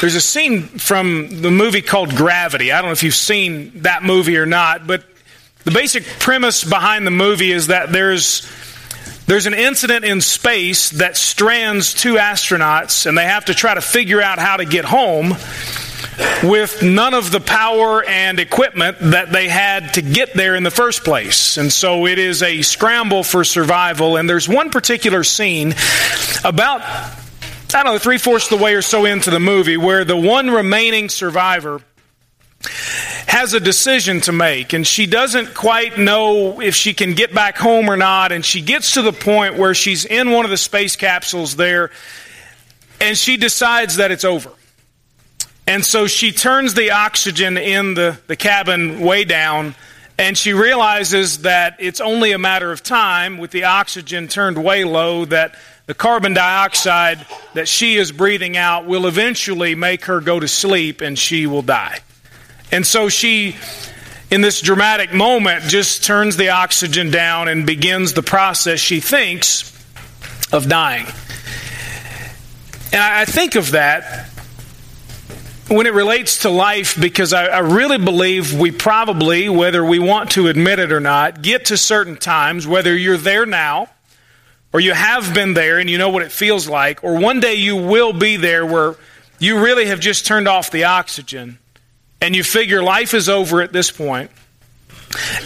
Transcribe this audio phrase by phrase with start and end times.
[0.00, 2.72] there's a scene from the movie called Gravity.
[2.72, 5.04] I don't know if you've seen that movie or not, but
[5.64, 8.48] the basic premise behind the movie is that there's
[9.26, 13.80] there's an incident in space that strands two astronauts, and they have to try to
[13.80, 15.34] figure out how to get home
[16.44, 20.70] with none of the power and equipment that they had to get there in the
[20.70, 21.56] first place.
[21.56, 24.16] And so it is a scramble for survival.
[24.16, 25.74] And there's one particular scene
[26.44, 26.82] about,
[27.76, 30.16] I don't know, three fourths of the way or so into the movie where the
[30.16, 31.82] one remaining survivor
[33.26, 37.58] has a decision to make and she doesn't quite know if she can get back
[37.58, 40.56] home or not and she gets to the point where she's in one of the
[40.56, 41.90] space capsules there
[42.98, 44.50] and she decides that it's over.
[45.66, 49.74] And so she turns the oxygen in the, the cabin way down,
[50.16, 54.84] and she realizes that it's only a matter of time, with the oxygen turned way
[54.84, 55.56] low, that
[55.86, 61.00] the carbon dioxide that she is breathing out will eventually make her go to sleep
[61.00, 62.00] and she will die.
[62.72, 63.56] And so she,
[64.30, 69.72] in this dramatic moment, just turns the oxygen down and begins the process she thinks
[70.52, 71.06] of dying.
[72.92, 74.28] And I think of that
[75.68, 80.30] when it relates to life because I, I, really believe we probably, whether we want
[80.32, 83.88] to admit it or not, get to certain times, whether you're there now
[84.72, 87.54] or you have been there and you know what it feels like, or one day
[87.54, 88.96] you will be there where
[89.38, 91.58] you really have just turned off the oxygen
[92.20, 94.30] and you figure life is over at this point,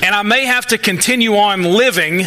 [0.02, 2.22] and I may have to continue on living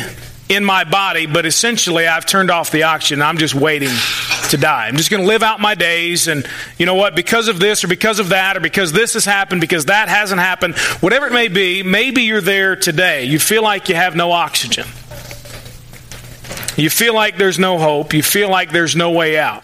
[0.49, 3.21] in my body, but essentially I've turned off the oxygen.
[3.21, 3.89] I'm just waiting
[4.49, 4.87] to die.
[4.87, 6.45] I'm just going to live out my days, and
[6.77, 7.15] you know what?
[7.15, 10.41] Because of this, or because of that, or because this has happened, because that hasn't
[10.41, 13.23] happened, whatever it may be, maybe you're there today.
[13.23, 14.85] You feel like you have no oxygen.
[16.75, 18.13] You feel like there's no hope.
[18.13, 19.63] You feel like there's no way out.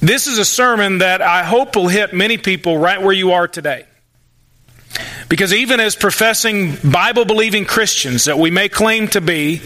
[0.00, 3.48] This is a sermon that I hope will hit many people right where you are
[3.48, 3.84] today.
[5.28, 9.60] Because even as professing Bible believing Christians that we may claim to be,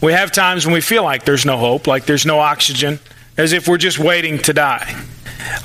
[0.00, 3.00] we have times when we feel like there's no hope, like there's no oxygen,
[3.36, 4.94] as if we're just waiting to die.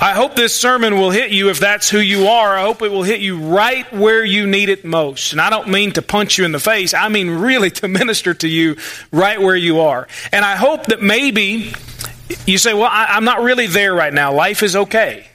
[0.00, 2.56] I hope this sermon will hit you if that's who you are.
[2.56, 5.32] I hope it will hit you right where you need it most.
[5.32, 8.34] And I don't mean to punch you in the face, I mean really to minister
[8.34, 8.76] to you
[9.10, 10.06] right where you are.
[10.32, 11.72] And I hope that maybe
[12.46, 14.32] you say, Well, I, am not really there right now.
[14.32, 15.26] Life is okay.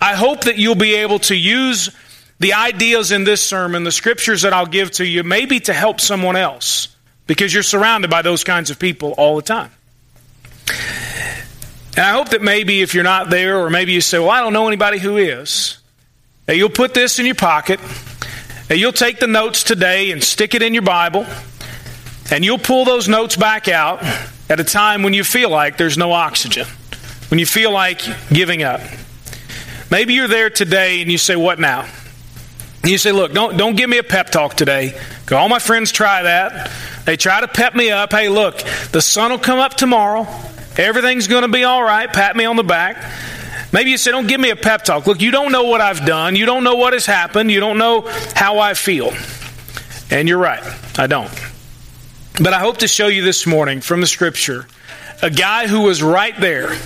[0.00, 1.90] I hope that you'll be able to use
[2.38, 6.00] the ideas in this sermon, the scriptures that I'll give to you, maybe to help
[6.00, 6.88] someone else
[7.26, 9.70] because you're surrounded by those kinds of people all the time.
[11.96, 14.40] And I hope that maybe if you're not there, or maybe you say, Well, I
[14.40, 15.78] don't know anybody who is,
[16.44, 17.80] that you'll put this in your pocket,
[18.68, 21.26] that you'll take the notes today and stick it in your Bible,
[22.30, 24.02] and you'll pull those notes back out
[24.50, 26.66] at a time when you feel like there's no oxygen,
[27.30, 28.82] when you feel like giving up.
[29.90, 31.88] Maybe you're there today and you say, What now?
[32.84, 34.96] You say, look, don't, don't give me a pep talk today.
[35.32, 36.70] All my friends try that.
[37.04, 38.12] They try to pep me up.
[38.12, 38.62] Hey, look,
[38.92, 40.24] the sun will come up tomorrow.
[40.76, 42.12] Everything's going to be all right.
[42.12, 42.96] Pat me on the back.
[43.72, 45.06] Maybe you say, don't give me a pep talk.
[45.06, 46.36] Look, you don't know what I've done.
[46.36, 47.50] You don't know what has happened.
[47.50, 48.02] You don't know
[48.34, 49.12] how I feel.
[50.10, 50.62] And you're right.
[50.98, 51.32] I don't.
[52.40, 54.66] But I hope to show you this morning from the scripture
[55.22, 56.76] a guy who was right there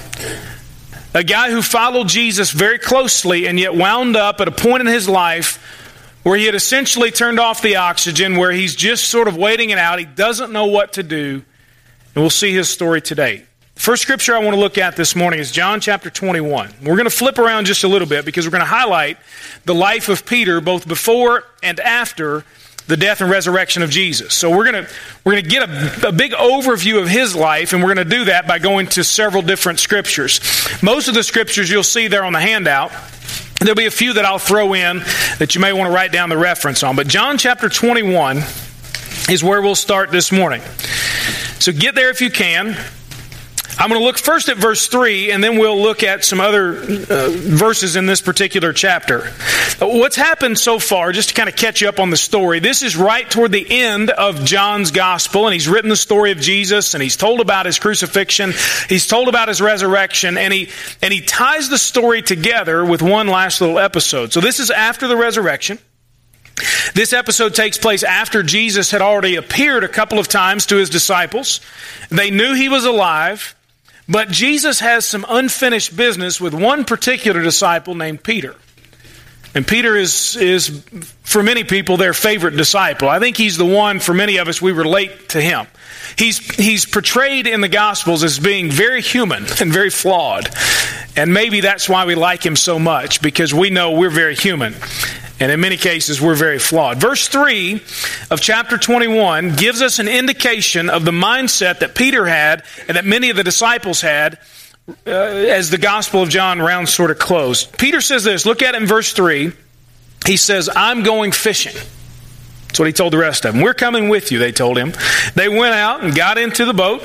[1.12, 4.86] a guy who followed Jesus very closely and yet wound up at a point in
[4.86, 5.56] his life
[6.22, 9.78] where he had essentially turned off the oxygen, where he's just sort of waiting it
[9.78, 9.98] out.
[9.98, 11.42] He doesn't know what to do.
[12.14, 13.44] And we'll see his story today.
[13.80, 16.70] First scripture I want to look at this morning is John chapter 21.
[16.82, 19.16] We're going to flip around just a little bit because we're going to highlight
[19.64, 22.44] the life of Peter both before and after
[22.88, 24.34] the death and resurrection of Jesus.
[24.34, 24.92] So we're going to
[25.24, 28.16] we're going to get a, a, big overview of his life, and we're going to
[28.16, 30.42] do that by going to several different scriptures.
[30.82, 32.92] Most of the scriptures you'll see there on the handout
[33.60, 34.98] There'll be a few that I'll throw in
[35.38, 36.96] that you may want to write down the reference on.
[36.96, 38.38] But John chapter 21
[39.30, 40.60] is where we'll start this morning.
[41.60, 42.76] So get there if you can.
[43.80, 46.76] I'm going to look first at verse 3, and then we'll look at some other
[46.76, 49.30] uh, verses in this particular chapter.
[49.78, 52.82] What's happened so far, just to kind of catch you up on the story, this
[52.82, 56.92] is right toward the end of John's gospel, and he's written the story of Jesus,
[56.92, 58.52] and he's told about his crucifixion,
[58.90, 60.68] he's told about his resurrection, and he,
[61.00, 64.30] and he ties the story together with one last little episode.
[64.30, 65.78] So this is after the resurrection.
[66.92, 70.90] This episode takes place after Jesus had already appeared a couple of times to his
[70.90, 71.62] disciples.
[72.10, 73.56] They knew he was alive.
[74.10, 78.56] But Jesus has some unfinished business with one particular disciple named Peter.
[79.54, 80.82] And Peter is, is,
[81.22, 83.08] for many people, their favorite disciple.
[83.08, 85.66] I think he's the one, for many of us, we relate to him.
[86.16, 90.48] He's, he's portrayed in the Gospels as being very human and very flawed.
[91.16, 94.74] And maybe that's why we like him so much, because we know we're very human.
[95.40, 97.00] And in many cases, we're very flawed.
[97.00, 97.82] Verse 3
[98.30, 103.06] of chapter 21 gives us an indication of the mindset that Peter had and that
[103.06, 104.38] many of the disciples had
[105.06, 107.76] uh, as the Gospel of John rounds sort of closed.
[107.78, 109.52] Peter says this look at it in verse 3.
[110.26, 111.72] He says, I'm going fishing.
[112.66, 113.62] That's what he told the rest of them.
[113.62, 114.92] We're coming with you, they told him.
[115.34, 117.00] They went out and got into the boat,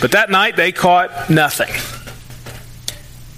[0.00, 1.72] but that night they caught nothing.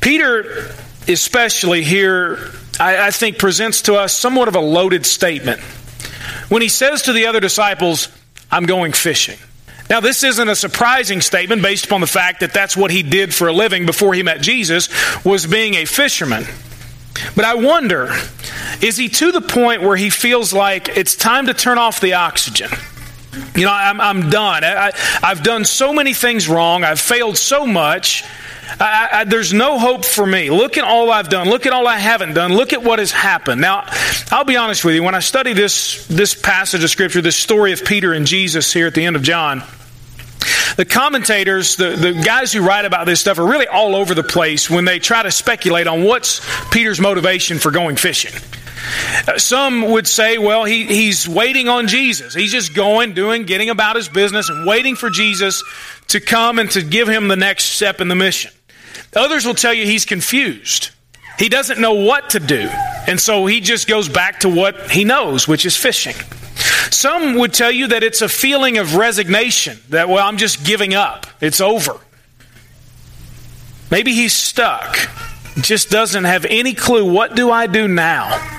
[0.00, 0.72] Peter,
[1.06, 2.38] especially here,
[2.78, 5.60] I, I think presents to us somewhat of a loaded statement.
[6.48, 8.08] When he says to the other disciples,
[8.50, 9.38] I'm going fishing.
[9.88, 13.32] Now, this isn't a surprising statement based upon the fact that that's what he did
[13.32, 14.88] for a living before he met Jesus,
[15.24, 16.44] was being a fisherman.
[17.34, 18.10] But I wonder,
[18.82, 22.14] is he to the point where he feels like it's time to turn off the
[22.14, 22.70] oxygen?
[23.54, 24.64] You know, I'm, I'm done.
[24.64, 26.84] I, have done so many things wrong.
[26.84, 28.24] I've failed so much.
[28.80, 30.50] I, I, there's no hope for me.
[30.50, 31.48] Look at all I've done.
[31.48, 32.52] Look at all I haven't done.
[32.54, 33.60] Look at what has happened.
[33.60, 33.84] Now,
[34.30, 35.02] I'll be honest with you.
[35.02, 38.86] When I study this, this passage of Scripture, this story of Peter and Jesus here
[38.86, 39.62] at the end of John,
[40.76, 44.22] the commentators, the, the guys who write about this stuff, are really all over the
[44.22, 46.40] place when they try to speculate on what's
[46.70, 48.32] Peter's motivation for going fishing.
[49.26, 52.34] Uh, some would say, well, he, he's waiting on Jesus.
[52.34, 55.64] He's just going, doing, getting about his business, and waiting for Jesus
[56.08, 58.52] to come and to give him the next step in the mission.
[59.14, 60.90] Others will tell you he's confused.
[61.38, 62.68] He doesn't know what to do.
[63.06, 66.14] And so he just goes back to what he knows, which is fishing.
[66.90, 70.94] Some would tell you that it's a feeling of resignation, that, well, I'm just giving
[70.94, 71.26] up.
[71.40, 72.00] It's over.
[73.90, 74.96] Maybe he's stuck,
[75.60, 77.10] just doesn't have any clue.
[77.10, 78.56] What do I do now?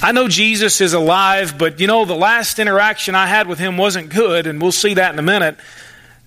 [0.00, 3.76] I know Jesus is alive, but you know, the last interaction I had with him
[3.76, 5.56] wasn't good, and we'll see that in a minute.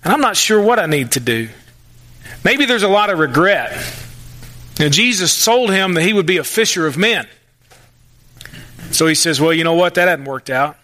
[0.04, 1.48] And I'm not sure what I need to do.
[2.44, 3.72] Maybe there's a lot of regret.
[4.78, 7.28] Now, Jesus told him that he would be a fisher of men.
[8.90, 9.94] So he says, Well, you know what?
[9.94, 10.76] That hadn't worked out.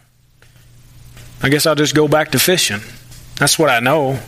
[1.42, 2.80] I guess I'll just go back to fishing.
[3.36, 4.18] That's what I know.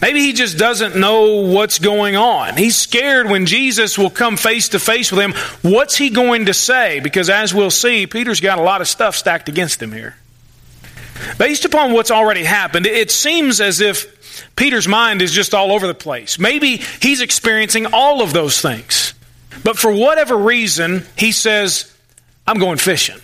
[0.00, 2.56] Maybe he just doesn't know what's going on.
[2.56, 5.32] He's scared when Jesus will come face to face with him.
[5.62, 7.00] What's he going to say?
[7.00, 10.16] Because as we'll see, Peter's got a lot of stuff stacked against him here.
[11.38, 15.86] Based upon what's already happened, it seems as if Peter's mind is just all over
[15.86, 16.38] the place.
[16.38, 19.14] Maybe he's experiencing all of those things.
[19.64, 21.94] But for whatever reason, he says,
[22.46, 23.18] I'm going fishing.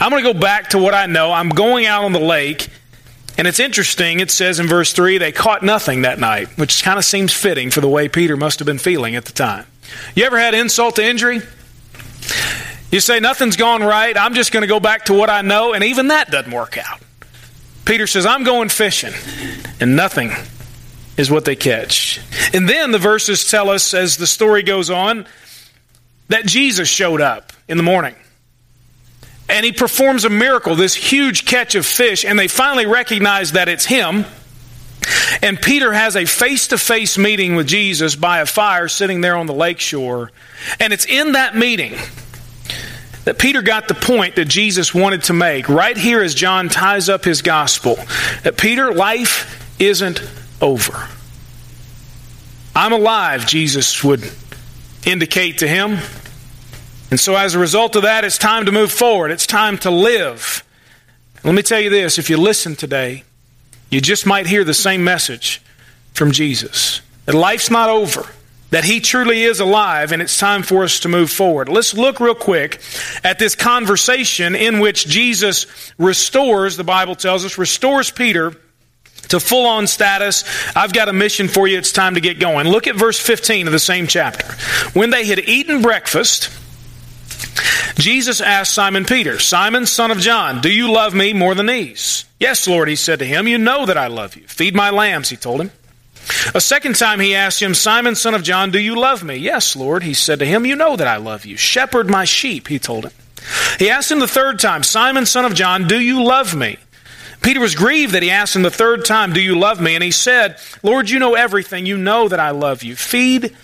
[0.00, 1.32] I'm going to go back to what I know.
[1.32, 2.68] I'm going out on the lake.
[3.38, 6.98] And it's interesting, it says in verse 3, they caught nothing that night, which kind
[6.98, 9.66] of seems fitting for the way Peter must have been feeling at the time.
[10.14, 11.40] You ever had insult to injury?
[12.90, 14.16] You say, nothing's gone right.
[14.16, 15.74] I'm just going to go back to what I know.
[15.74, 17.00] And even that doesn't work out.
[17.84, 19.12] Peter says, I'm going fishing,
[19.80, 20.30] and nothing
[21.16, 22.20] is what they catch.
[22.52, 25.26] And then the verses tell us, as the story goes on,
[26.28, 28.14] that Jesus showed up in the morning.
[29.48, 33.68] And he performs a miracle, this huge catch of fish, and they finally recognize that
[33.68, 34.24] it's him.
[35.42, 39.36] And Peter has a face to face meeting with Jesus by a fire sitting there
[39.36, 40.30] on the lake shore.
[40.78, 41.94] And it's in that meeting
[43.24, 47.08] that Peter got the point that Jesus wanted to make right here as John ties
[47.08, 47.96] up his gospel.
[48.42, 50.22] That Peter, life isn't
[50.60, 51.08] over.
[52.74, 54.30] I'm alive, Jesus would
[55.04, 55.98] indicate to him.
[57.10, 59.32] And so, as a result of that, it's time to move forward.
[59.32, 60.64] It's time to live.
[61.42, 63.24] Let me tell you this if you listen today,
[63.90, 65.60] you just might hear the same message
[66.14, 68.26] from Jesus that life's not over
[68.70, 71.68] that he truly is alive and it's time for us to move forward.
[71.68, 72.80] Let's look real quick
[73.22, 75.66] at this conversation in which Jesus
[75.98, 78.54] restores, the Bible tells us, restores Peter
[79.28, 80.44] to full on status.
[80.76, 81.78] I've got a mission for you.
[81.78, 82.68] It's time to get going.
[82.68, 84.46] Look at verse 15 of the same chapter.
[84.98, 86.50] When they had eaten breakfast,
[87.96, 92.24] Jesus asked Simon Peter, Simon, son of John, do you love me more than these?
[92.38, 93.46] Yes, Lord, he said to him.
[93.46, 94.46] You know that I love you.
[94.46, 95.70] Feed my lambs, he told him.
[96.54, 99.36] A second time he asked him, Simon, son of John, do you love me?
[99.36, 100.02] Yes, Lord.
[100.02, 101.56] He said to him, You know that I love you.
[101.56, 103.12] Shepherd my sheep, he told him.
[103.78, 106.76] He asked him the third time, Simon, son of John, do you love me?
[107.42, 109.94] Peter was grieved that he asked him the third time, Do you love me?
[109.94, 111.86] And he said, Lord, you know everything.
[111.86, 112.96] You know that I love you.
[112.96, 113.56] Feed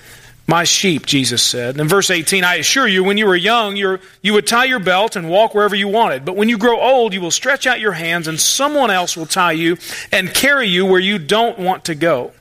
[0.47, 1.71] my sheep, Jesus said.
[1.71, 4.65] And in verse 18, I assure you, when you were young, you you would tie
[4.65, 6.25] your belt and walk wherever you wanted.
[6.25, 9.27] But when you grow old, you will stretch out your hands, and someone else will
[9.27, 9.77] tie you
[10.11, 12.33] and carry you where you don't want to go.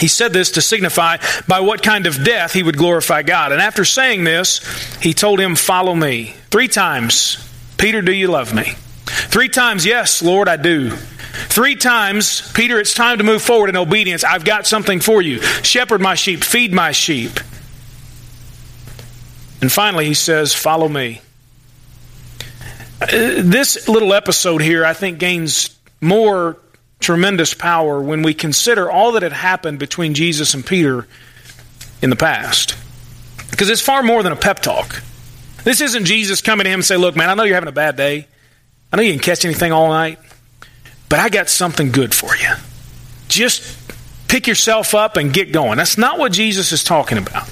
[0.00, 3.52] He said this to signify by what kind of death he would glorify God.
[3.52, 4.60] And after saying this,
[4.96, 6.34] he told him, Follow me.
[6.50, 8.72] Three times, Peter, do you love me?
[9.04, 10.90] Three times, Yes, Lord, I do.
[10.90, 14.24] Three times, Peter, it's time to move forward in obedience.
[14.24, 15.40] I've got something for you.
[15.62, 17.38] Shepherd my sheep, feed my sheep.
[19.60, 21.20] And finally, he says, Follow me.
[23.00, 26.56] Uh, this little episode here, I think, gains more
[27.00, 31.08] tremendous power when we consider all that had happened between Jesus and Peter
[32.02, 32.76] in the past.
[33.50, 35.02] Because it's far more than a pep talk.
[35.64, 37.72] This isn't Jesus coming to him and say, Look, man, I know you're having a
[37.72, 38.26] bad day.
[38.92, 40.18] I know you didn't catch anything all night,
[41.08, 42.48] but I got something good for you.
[43.28, 43.78] Just
[44.28, 45.76] pick yourself up and get going.
[45.76, 47.48] That's not what Jesus is talking about.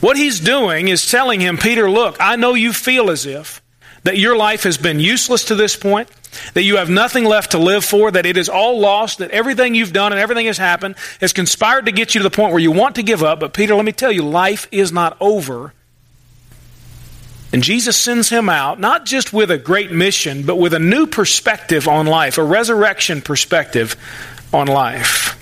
[0.00, 3.62] What he's doing is telling him, Peter, look, I know you feel as if
[4.04, 6.08] that your life has been useless to this point,
[6.54, 9.74] that you have nothing left to live for, that it is all lost, that everything
[9.74, 12.60] you've done and everything has happened has conspired to get you to the point where
[12.60, 13.40] you want to give up.
[13.40, 15.72] But Peter, let me tell you, life is not over.
[17.52, 21.06] And Jesus sends him out, not just with a great mission, but with a new
[21.06, 23.96] perspective on life, a resurrection perspective
[24.52, 25.32] on life.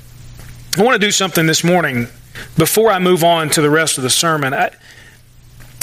[0.79, 2.09] I want to do something this morning
[2.57, 4.53] before I move on to the rest of the sermon.
[4.53, 4.71] I,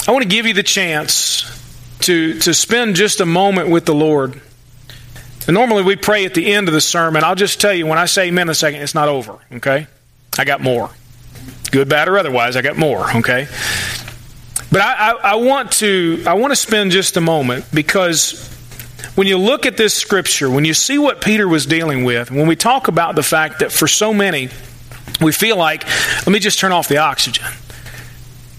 [0.06, 1.44] I want to give you the chance
[2.00, 4.40] to, to spend just a moment with the Lord.
[5.46, 7.24] And normally we pray at the end of the sermon.
[7.24, 9.86] I'll just tell you, when I say amen a second, it's not over, okay?
[10.38, 10.90] I got more.
[11.70, 13.48] Good, bad, or otherwise, I got more, okay?
[14.70, 18.48] But I, I, I want to I want to spend just a moment because
[19.14, 22.46] when you look at this scripture, when you see what Peter was dealing with, when
[22.46, 24.48] we talk about the fact that for so many,
[25.20, 27.44] we feel like, let me just turn off the oxygen.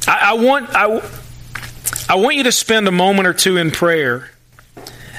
[0.08, 1.12] I, I want I,
[2.10, 4.30] I want you to spend a moment or two in prayer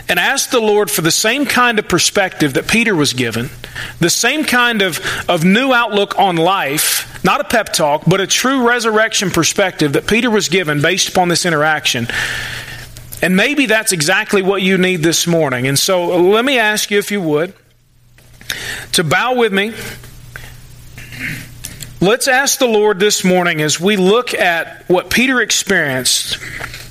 [0.09, 3.51] and ask the Lord for the same kind of perspective that Peter was given,
[4.01, 8.27] the same kind of, of new outlook on life, not a pep talk, but a
[8.27, 12.07] true resurrection perspective that Peter was given based upon this interaction.
[13.23, 15.67] And maybe that's exactly what you need this morning.
[15.67, 17.55] And so let me ask you, if you would,
[18.93, 19.73] to bow with me.
[22.01, 26.39] Let's ask the Lord this morning as we look at what Peter experienced.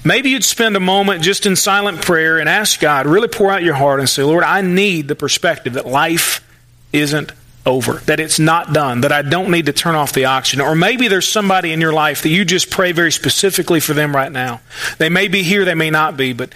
[0.05, 3.63] Maybe you'd spend a moment just in silent prayer and ask God, really pour out
[3.63, 6.45] your heart and say, Lord, I need the perspective that life
[6.91, 7.31] isn't
[7.65, 10.61] over, that it's not done, that I don't need to turn off the oxygen.
[10.61, 14.13] Or maybe there's somebody in your life that you just pray very specifically for them
[14.13, 14.59] right now.
[14.97, 16.53] They may be here, they may not be, but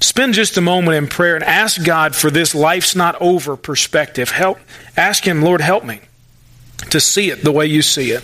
[0.00, 4.30] spend just a moment in prayer and ask God for this life's not over perspective.
[4.30, 4.58] Help
[4.96, 6.00] ask him, Lord, help me
[6.90, 8.22] to see it the way you see it.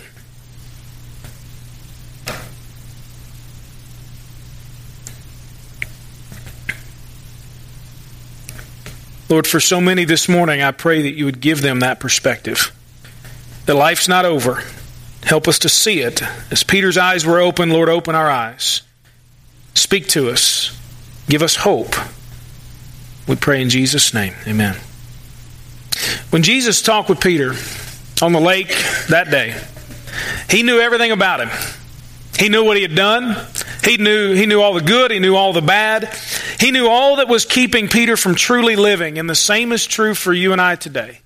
[9.31, 12.71] Lord, for so many this morning, I pray that you would give them that perspective.
[13.65, 14.63] That life's not over.
[15.23, 16.21] Help us to see it.
[16.51, 18.81] As Peter's eyes were open, Lord, open our eyes.
[19.73, 20.77] Speak to us.
[21.29, 21.95] Give us hope.
[23.27, 24.33] We pray in Jesus' name.
[24.45, 24.75] Amen.
[26.29, 27.55] When Jesus talked with Peter,
[28.21, 28.69] on the lake
[29.09, 29.59] that day.
[30.49, 31.49] He knew everything about him.
[32.37, 33.35] He knew what he had done.
[33.83, 35.11] He knew, he knew all the good.
[35.11, 36.13] He knew all the bad.
[36.59, 39.17] He knew all that was keeping Peter from truly living.
[39.17, 41.21] And the same is true for you and I today.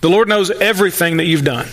[0.00, 1.68] The Lord knows everything that you've done.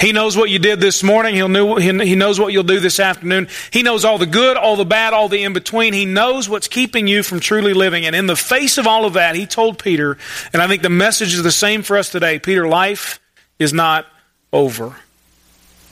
[0.00, 1.36] He knows what you did this morning.
[1.36, 3.48] He'll knew, he knows what you'll do this afternoon.
[3.70, 5.92] He knows all the good, all the bad, all the in between.
[5.92, 8.04] He knows what's keeping you from truly living.
[8.04, 10.18] And in the face of all of that, he told Peter,
[10.52, 13.20] and I think the message is the same for us today Peter, life
[13.60, 14.06] is not
[14.52, 14.96] over.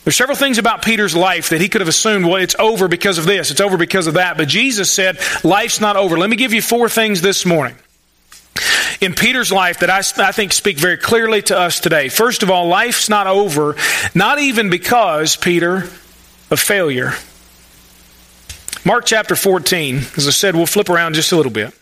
[0.04, 3.18] There's several things about Peter's life that he could have assumed, well, it's over because
[3.18, 4.36] of this, it's over because of that.
[4.36, 6.16] But Jesus said, life's not over.
[6.16, 7.76] Let me give you four things this morning
[9.00, 12.08] in Peter's life that I, I, think speak very clearly to us today.
[12.08, 13.76] First of all, life's not over,
[14.14, 15.88] not even because, Peter,
[16.50, 17.12] of failure.
[18.84, 21.74] Mark chapter 14, as I said, we'll flip around just a little bit.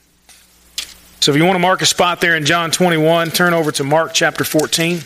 [1.20, 3.84] So if you want to mark a spot there in John 21, turn over to
[3.84, 5.00] Mark chapter 14.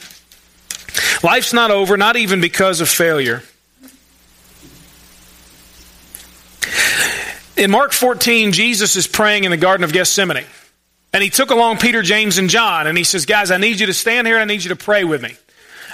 [1.22, 3.42] Life's not over, not even because of failure.
[7.56, 10.46] In Mark 14, Jesus is praying in the Garden of Gethsemane.
[11.12, 12.86] And he took along Peter, James, and John.
[12.86, 14.76] And he says, Guys, I need you to stand here and I need you to
[14.76, 15.36] pray with me.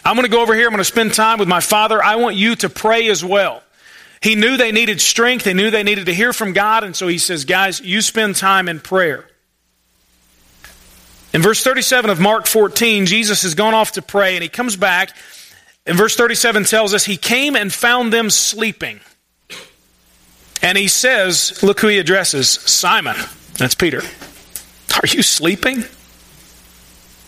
[0.05, 0.67] I'm going to go over here.
[0.67, 2.03] I'm going to spend time with my Father.
[2.03, 3.63] I want you to pray as well.
[4.23, 5.45] He knew they needed strength.
[5.45, 6.85] They knew they needed to hear from God.
[6.85, 9.28] And so he says, Guys, you spend time in prayer.
[11.33, 14.77] In verse 37 of Mark 14, Jesus has gone off to pray and he comes
[14.77, 15.15] back.
[15.87, 19.01] And verse 37 tells us he came and found them sleeping.
[20.63, 23.17] And he says, Look who he addresses Simon.
[23.59, 24.03] That's Peter.
[24.95, 25.85] Are you sleeping?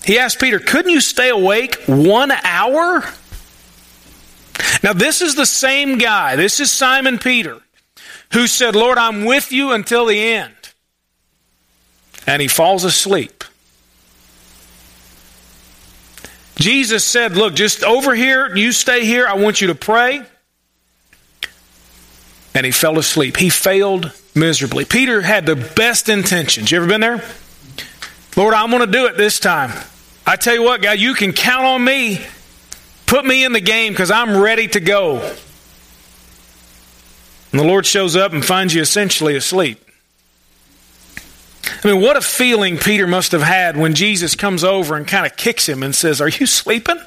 [0.05, 3.05] He asked Peter, Couldn't you stay awake one hour?
[4.83, 6.37] Now, this is the same guy.
[6.37, 7.61] This is Simon Peter
[8.33, 10.55] who said, Lord, I'm with you until the end.
[12.27, 13.45] And he falls asleep.
[16.61, 19.27] Jesus said, Look, just over here, you stay here.
[19.27, 20.23] I want you to pray.
[22.55, 23.37] And he fell asleep.
[23.39, 24.85] He failed miserably.
[24.85, 26.71] Peter had the best intentions.
[26.71, 27.25] You ever been there?
[28.37, 29.73] Lord, I'm going to do it this time.
[30.27, 32.21] I tell you what, God, you can count on me.
[33.07, 35.19] Put me in the game because I'm ready to go.
[37.53, 39.90] And the Lord shows up and finds you essentially asleep.
[41.83, 45.27] I mean, what a feeling Peter must have had when Jesus comes over and kind
[45.27, 46.99] of kicks him and says, Are you sleeping?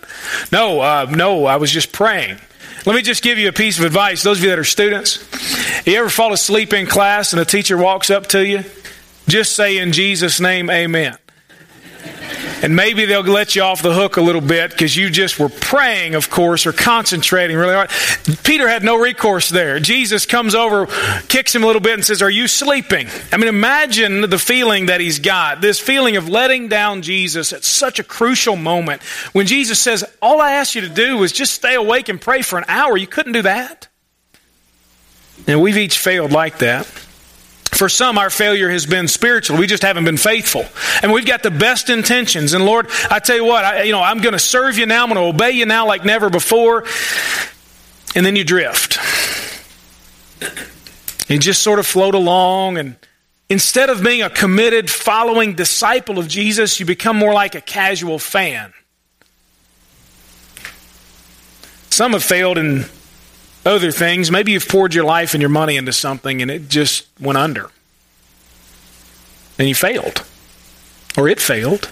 [0.51, 2.37] No, uh, no, I was just praying.
[2.85, 4.23] Let me just give you a piece of advice.
[4.23, 5.25] Those of you that are students,
[5.87, 8.63] you ever fall asleep in class and a teacher walks up to you?
[9.27, 11.17] Just say in Jesus' name, Amen
[12.63, 15.49] and maybe they'll let you off the hook a little bit because you just were
[15.49, 17.91] praying, of course, or concentrating really hard.
[18.43, 19.81] Peter had no recourse there.
[19.81, 20.87] Jesus comes over,
[21.27, 23.09] kicks him a little bit, and says, Are you sleeping?
[23.33, 27.65] I mean, imagine the feeling that he's got this feeling of letting down Jesus at
[27.65, 29.03] such a crucial moment
[29.33, 32.41] when Jesus says, All I asked you to do was just stay awake and pray
[32.41, 32.95] for an hour.
[32.95, 33.89] You couldn't do that.
[35.47, 36.87] And we've each failed like that.
[37.73, 39.57] For some, our failure has been spiritual.
[39.57, 40.65] We just haven't been faithful.
[41.01, 42.53] And we've got the best intentions.
[42.53, 45.03] And Lord, I tell you what, I, you know, I'm going to serve you now.
[45.03, 46.85] I'm going to obey you now like never before.
[48.15, 48.99] And then you drift.
[51.27, 52.77] You just sort of float along.
[52.77, 52.95] And
[53.49, 58.19] instead of being a committed, following disciple of Jesus, you become more like a casual
[58.19, 58.71] fan.
[61.89, 62.85] Some have failed in
[63.65, 64.29] other things.
[64.31, 67.69] Maybe you've poured your life and your money into something and it just went under.
[69.57, 70.23] And you failed.
[71.17, 71.91] Or it failed.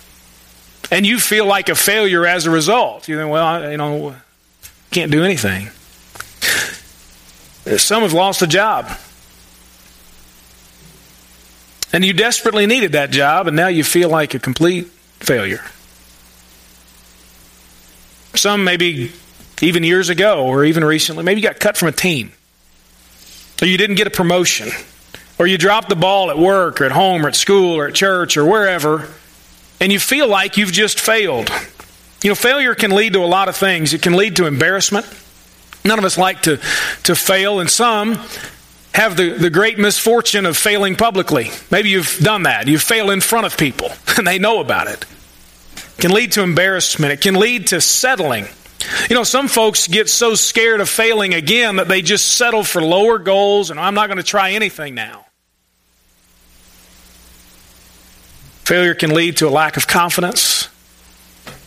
[0.89, 3.07] And you feel like a failure as a result.
[3.07, 4.15] You think, well, I, you know,
[4.89, 5.69] can't do anything.
[7.77, 8.89] Some have lost a job.
[11.93, 14.87] And you desperately needed that job, and now you feel like a complete
[15.19, 15.63] failure.
[18.33, 19.11] Some maybe
[19.63, 21.23] even years ago or even recently.
[21.23, 22.31] Maybe you got cut from a team,
[23.61, 24.69] or you didn't get a promotion,
[25.39, 27.93] or you dropped the ball at work or at home or at school or at
[27.93, 29.07] church or wherever,
[29.79, 31.49] and you feel like you've just failed.
[32.23, 33.93] You know, failure can lead to a lot of things.
[33.93, 35.07] It can lead to embarrassment.
[35.83, 36.57] None of us like to,
[37.03, 38.19] to fail, and some
[38.93, 41.49] have the, the great misfortune of failing publicly.
[41.71, 42.67] Maybe you've done that.
[42.67, 45.05] You fail in front of people, and they know about it.
[45.75, 47.13] It can lead to embarrassment.
[47.13, 48.45] It can lead to settling.
[49.09, 52.81] You know, some folks get so scared of failing again that they just settle for
[52.81, 55.25] lower goals and oh, I'm not going to try anything now.
[58.63, 60.69] Failure can lead to a lack of confidence.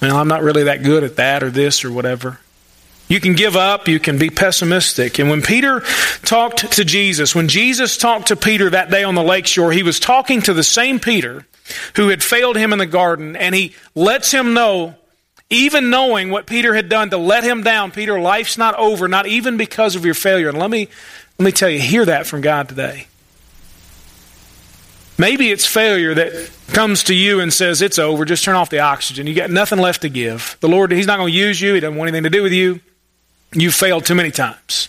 [0.00, 2.40] Well, I'm not really that good at that or this or whatever.
[3.08, 5.18] You can give up, you can be pessimistic.
[5.18, 5.82] And when Peter
[6.22, 10.00] talked to Jesus, when Jesus talked to Peter that day on the lakeshore, he was
[10.00, 11.46] talking to the same Peter
[11.96, 14.94] who had failed him in the garden, and he lets him know
[15.54, 19.26] even knowing what Peter had done to let him down, Peter, life's not over, not
[19.26, 20.48] even because of your failure.
[20.48, 20.88] And let me,
[21.38, 23.06] let me tell you, hear that from God today.
[25.16, 28.80] Maybe it's failure that comes to you and says, It's over, just turn off the
[28.80, 29.26] oxygen.
[29.26, 30.56] You got nothing left to give.
[30.60, 32.52] The Lord, He's not going to use you, He doesn't want anything to do with
[32.52, 32.80] you.
[33.52, 34.88] You've failed too many times.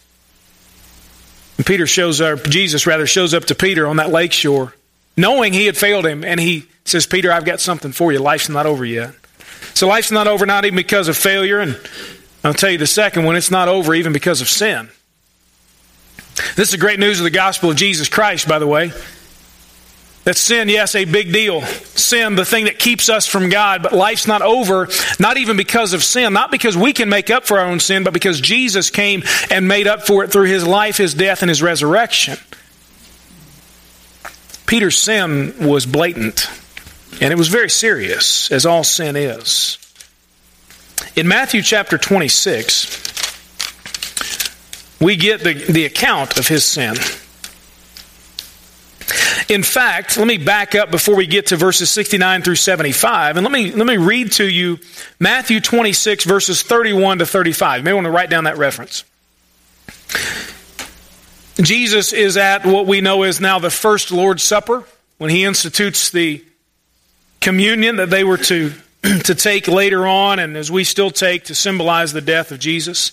[1.57, 4.73] And Peter shows up, Jesus rather shows up to Peter on that lake shore,
[5.15, 8.19] knowing he had failed him, and he says, Peter, I've got something for you.
[8.19, 9.13] Life's not over yet.
[9.75, 11.59] So life's not over, not even because of failure.
[11.59, 11.77] And
[12.43, 14.89] I'll tell you the second one, it's not over even because of sin.
[16.55, 18.91] This is the great news of the gospel of Jesus Christ, by the way.
[20.23, 21.61] That sin, yes, a big deal.
[21.61, 24.87] Sin, the thing that keeps us from God, but life's not over,
[25.19, 28.03] not even because of sin, not because we can make up for our own sin,
[28.03, 31.49] but because Jesus came and made up for it through his life, his death, and
[31.49, 32.37] his resurrection.
[34.65, 36.49] Peter's sin was blatant.
[37.21, 39.77] And it was very serious, as all sin is.
[41.15, 43.03] In Matthew chapter 26,
[44.99, 46.95] we get the, the account of his sin.
[49.47, 53.43] In fact, let me back up before we get to verses 69 through 75, and
[53.45, 54.79] let me, let me read to you
[55.19, 57.79] Matthew 26, verses 31 to 35.
[57.79, 59.03] You may want to write down that reference.
[61.57, 64.83] Jesus is at what we know is now the first Lord's Supper
[65.17, 66.43] when he institutes the
[67.45, 68.71] communion that they were to,
[69.03, 73.11] to take later on, and as we still take to symbolize the death of Jesus.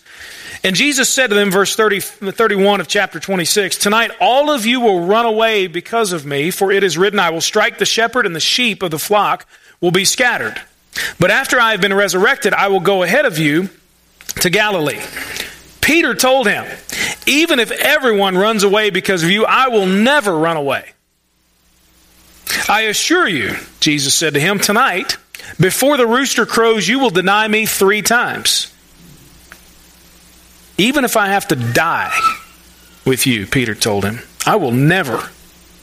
[0.65, 4.81] And Jesus said to them, verse 30, 31 of chapter 26, Tonight all of you
[4.81, 8.25] will run away because of me, for it is written, I will strike the shepherd,
[8.25, 9.47] and the sheep of the flock
[9.83, 10.59] will be scattered.
[11.21, 13.69] But after I have been resurrected, I will go ahead of you
[14.41, 15.01] to Galilee.
[15.83, 16.65] Peter told him,
[17.27, 20.93] Even if everyone runs away because of you, I will never run away.
[22.69, 25.17] I assure you, Jesus said to him, tonight,
[25.61, 28.73] before the rooster crows, you will deny me three times.
[30.79, 32.19] Even if I have to die
[33.05, 35.31] with you, Peter told him, I will never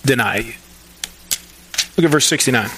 [0.04, 0.54] deny you.
[1.96, 2.70] Look at verse 69.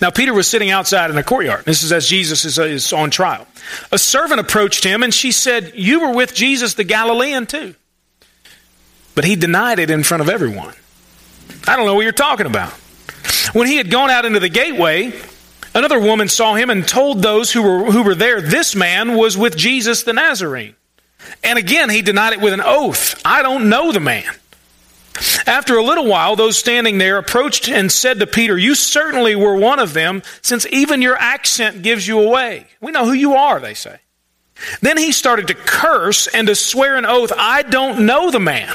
[0.00, 1.64] Now, Peter was sitting outside in a courtyard.
[1.64, 3.46] This is as Jesus is, uh, is on trial.
[3.92, 7.74] A servant approached him and she said, You were with Jesus the Galilean too.
[9.14, 10.74] But he denied it in front of everyone.
[11.66, 12.72] I don't know what you're talking about.
[13.52, 15.12] When he had gone out into the gateway,
[15.74, 19.36] another woman saw him and told those who were, who were there, This man was
[19.36, 20.74] with Jesus the Nazarene.
[21.42, 24.30] And again, he denied it with an oath I don't know the man.
[25.46, 29.54] After a little while, those standing there approached and said to Peter, You certainly were
[29.54, 32.66] one of them, since even your accent gives you away.
[32.80, 33.98] We know who you are, they say.
[34.80, 38.74] Then he started to curse and to swear an oath, I don't know the man.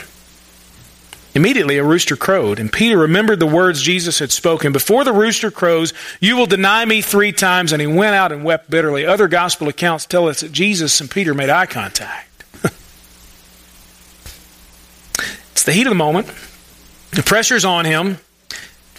[1.36, 5.52] Immediately a rooster crowed, and Peter remembered the words Jesus had spoken Before the rooster
[5.52, 7.72] crows, you will deny me three times.
[7.72, 9.06] And he went out and wept bitterly.
[9.06, 12.44] Other gospel accounts tell us that Jesus and Peter made eye contact.
[15.52, 16.28] it's the heat of the moment,
[17.12, 18.18] the pressure's on him.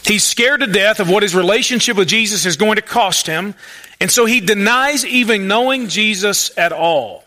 [0.05, 3.55] He's scared to death of what his relationship with Jesus is going to cost him.
[4.01, 7.25] And so he denies even knowing Jesus at all.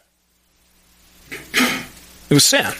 [1.29, 2.73] It was sin.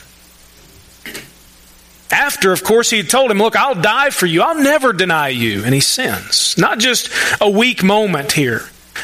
[2.13, 4.43] After, of course, he had told him, Look, I'll die for you.
[4.43, 5.63] I'll never deny you.
[5.65, 6.56] And he sins.
[6.60, 7.10] Not just
[7.41, 8.62] a weak moment here,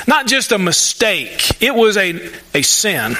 [0.08, 1.60] not just a mistake.
[1.60, 3.15] It was a, a sin.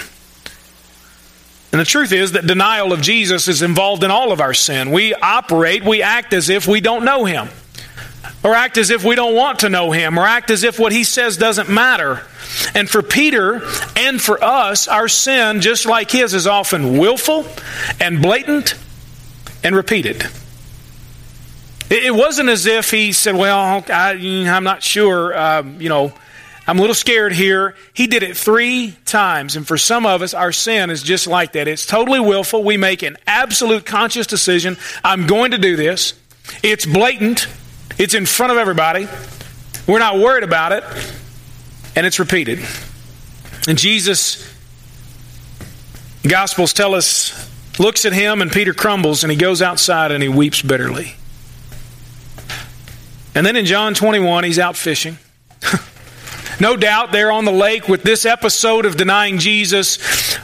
[1.72, 4.92] And the truth is that denial of Jesus is involved in all of our sin.
[4.92, 7.50] We operate, we act as if we don't know him,
[8.44, 10.92] or act as if we don't want to know him, or act as if what
[10.92, 12.22] he says doesn't matter.
[12.76, 17.48] And for Peter and for us, our sin, just like his, is often willful
[18.00, 18.76] and blatant
[19.64, 20.24] and repeated.
[21.90, 26.14] It It wasn't as if he said, Well, I, am not sure, um, you know,
[26.68, 27.76] I'm a little scared here.
[27.94, 29.56] He did it three times.
[29.56, 31.68] And for some of us, our sin is just like that.
[31.68, 32.64] It's totally willful.
[32.64, 36.14] We make an absolute conscious decision I'm going to do this.
[36.62, 37.48] It's blatant,
[37.98, 39.08] it's in front of everybody.
[39.88, 40.84] We're not worried about it.
[41.96, 42.60] And it's repeated.
[43.68, 44.48] And Jesus,
[46.22, 47.49] Gospels tell us
[47.80, 51.16] looks at him, and Peter crumbles, and he goes outside and he weeps bitterly.
[53.36, 55.18] And then in John 21, he's out fishing.
[56.60, 59.98] no doubt there on the lake with this episode of denying Jesus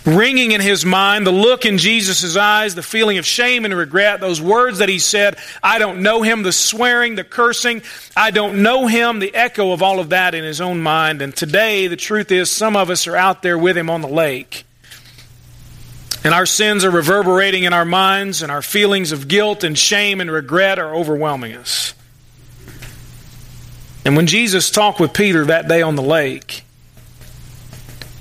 [0.06, 4.20] ringing in his mind, the look in Jesus' eyes, the feeling of shame and regret,
[4.20, 7.82] those words that he said, I don't know him, the swearing, the cursing,
[8.16, 11.22] I don't know him, the echo of all of that in his own mind.
[11.22, 14.08] And today, the truth is, some of us are out there with him on the
[14.08, 14.66] lake.
[16.26, 20.20] And our sins are reverberating in our minds, and our feelings of guilt and shame
[20.20, 21.94] and regret are overwhelming us.
[24.04, 26.64] And when Jesus talked with Peter that day on the lake,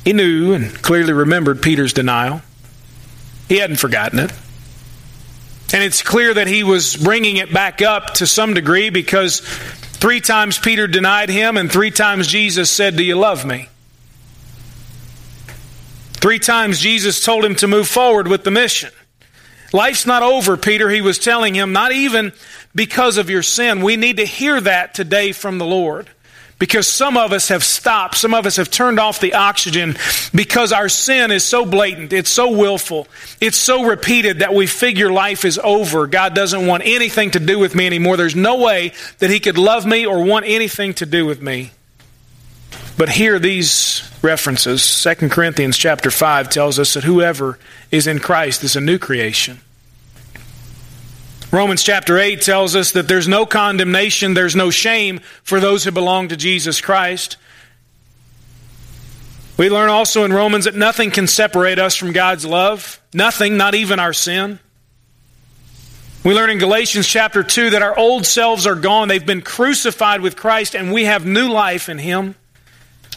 [0.05, 2.43] he knew and clearly remembered Peter's denial.
[3.49, 4.33] He hadn't forgotten it.
[5.73, 10.21] And it's clear that he was bringing it back up to some degree because three
[10.21, 13.71] times Peter denied him, and three times Jesus said, Do you love me?
[16.25, 18.91] Three times Jesus told him to move forward with the mission.
[19.75, 22.33] Life's not over, Peter, he was telling him, not even
[22.75, 23.83] because of your sin.
[23.83, 26.09] We need to hear that today from the Lord.
[26.59, 29.97] Because some of us have stopped, some of us have turned off the oxygen
[30.35, 33.07] because our sin is so blatant, it's so willful,
[33.39, 36.07] it's so repeated that we figure life is over.
[36.07, 38.17] God doesn't want anything to do with me anymore.
[38.17, 41.73] There's no way that He could love me or want anything to do with me.
[42.97, 47.59] But here these references, 2 Corinthians chapter 5 tells us that whoever
[47.91, 49.61] is in Christ is a new creation.
[51.51, 55.91] Romans chapter 8 tells us that there's no condemnation, there's no shame for those who
[55.91, 57.37] belong to Jesus Christ.
[59.57, 63.01] We learn also in Romans that nothing can separate us from God's love.
[63.13, 64.59] Nothing, not even our sin.
[66.25, 69.07] We learn in Galatians chapter 2 that our old selves are gone.
[69.09, 72.35] They've been crucified with Christ and we have new life in Him.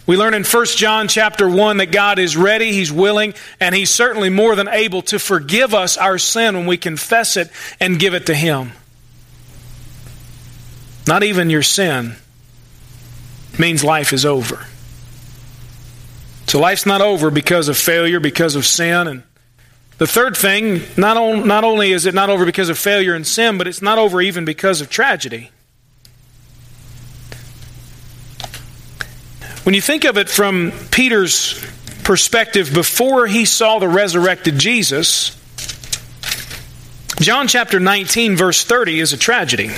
[0.07, 3.89] We learn in 1 John chapter 1 that God is ready, He's willing, and He's
[3.89, 8.13] certainly more than able to forgive us our sin when we confess it and give
[8.13, 8.71] it to Him.
[11.05, 12.15] Not even your sin
[13.59, 14.65] means life is over.
[16.47, 19.07] So life's not over because of failure, because of sin.
[19.07, 19.23] And
[19.97, 23.27] the third thing, not, on, not only is it not over because of failure and
[23.27, 25.51] sin, but it's not over even because of tragedy.
[29.67, 31.61] When you think of it from Peter's
[32.03, 35.35] perspective before he saw the resurrected Jesus,
[37.19, 39.71] John chapter 19, verse 30 is a tragedy.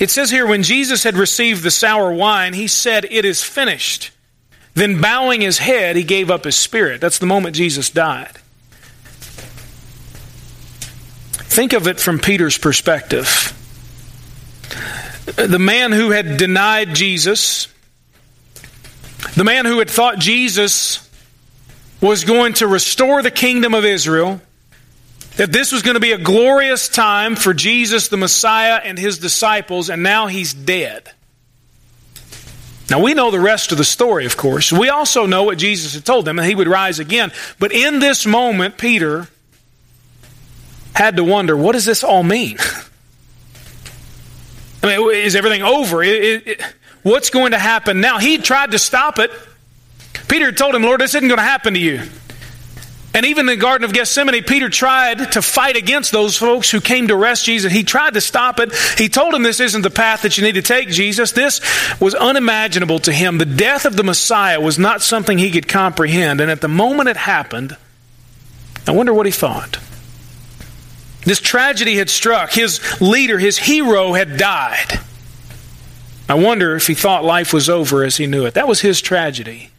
[0.00, 4.10] It says here, when Jesus had received the sour wine, he said, It is finished.
[4.74, 7.00] Then, bowing his head, he gave up his spirit.
[7.00, 8.36] That's the moment Jesus died.
[11.46, 13.56] Think of it from Peter's perspective.
[15.36, 17.68] The man who had denied Jesus,
[19.36, 21.08] the man who had thought Jesus
[22.00, 24.40] was going to restore the kingdom of Israel,
[25.36, 29.18] that this was going to be a glorious time for Jesus, the Messiah, and his
[29.18, 31.10] disciples, and now he's dead.
[32.90, 34.72] Now, we know the rest of the story, of course.
[34.72, 37.30] We also know what Jesus had told them, and he would rise again.
[37.60, 39.28] But in this moment, Peter
[40.92, 42.58] had to wonder what does this all mean?
[44.82, 46.02] I mean, is everything over?
[46.02, 46.62] It, it,
[47.02, 48.18] what's going to happen now?
[48.18, 49.30] He tried to stop it.
[50.28, 52.02] Peter told him, Lord, this isn't going to happen to you.
[53.12, 56.80] And even in the Garden of Gethsemane, Peter tried to fight against those folks who
[56.80, 57.72] came to arrest Jesus.
[57.72, 58.72] He tried to stop it.
[58.96, 61.32] He told him this isn't the path that you need to take, Jesus.
[61.32, 61.60] This
[62.00, 63.38] was unimaginable to him.
[63.38, 66.40] The death of the Messiah was not something he could comprehend.
[66.40, 67.76] And at the moment it happened,
[68.86, 69.78] I wonder what he thought.
[71.24, 72.52] This tragedy had struck.
[72.52, 75.00] His leader, his hero, had died.
[76.28, 78.54] I wonder if he thought life was over as he knew it.
[78.54, 79.70] That was his tragedy.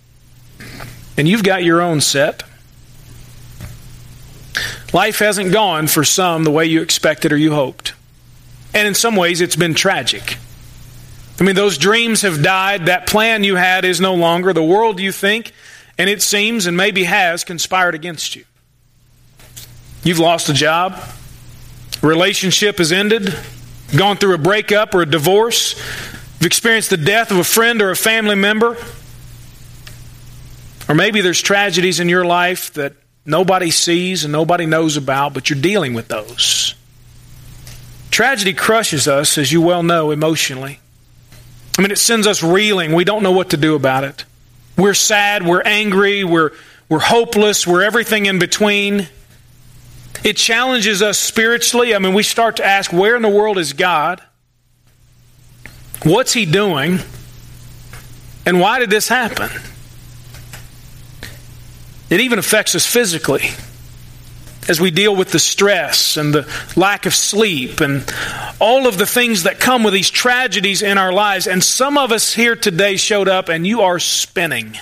[1.18, 2.44] And you've got your own set.
[4.94, 7.94] Life hasn't gone for some the way you expected or you hoped.
[8.74, 10.38] And in some ways, it's been tragic.
[11.40, 12.86] I mean, those dreams have died.
[12.86, 14.54] That plan you had is no longer.
[14.54, 15.54] The world you think,
[15.98, 18.44] and it seems and maybe has, conspired against you.
[20.04, 21.02] You've lost a job.
[22.02, 23.34] Relationship has ended.
[23.96, 25.76] Gone through a breakup or a divorce.
[26.40, 28.78] You've experienced the death of a friend or a family member.
[30.90, 32.94] Or maybe there's tragedies in your life that
[33.26, 36.74] nobody sees and nobody knows about, but you're dealing with those.
[38.10, 40.80] Tragedy crushes us, as you well know, emotionally.
[41.78, 42.94] I mean, it sends us reeling.
[42.94, 44.26] We don't know what to do about it.
[44.78, 46.52] We're sad, we're angry, we're,
[46.90, 49.08] we're hopeless, we're everything in between.
[50.24, 51.96] It challenges us spiritually.
[51.96, 54.22] I mean, we start to ask, where in the world is God?
[56.04, 57.00] What's He doing?
[58.46, 59.50] And why did this happen?
[62.10, 63.50] It even affects us physically
[64.68, 68.04] as we deal with the stress and the lack of sleep and
[68.60, 71.48] all of the things that come with these tragedies in our lives.
[71.48, 74.78] And some of us here today showed up and you are spinning.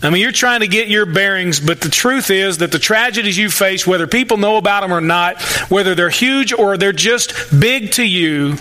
[0.00, 3.36] I mean, you're trying to get your bearings, but the truth is that the tragedies
[3.36, 7.32] you face, whether people know about them or not, whether they're huge or they're just
[7.58, 8.56] big to you,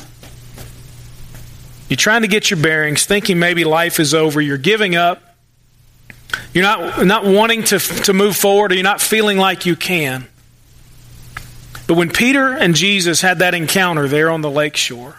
[1.89, 5.21] you're trying to get your bearings, thinking maybe life is over, you're giving up.
[6.53, 10.27] You're not, not wanting to, to move forward, or you're not feeling like you can.
[11.85, 15.15] But when Peter and Jesus had that encounter there on the lake shore,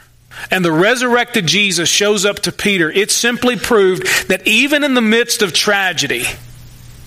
[0.51, 5.01] and the resurrected Jesus shows up to Peter, it simply proved that even in the
[5.01, 6.25] midst of tragedy,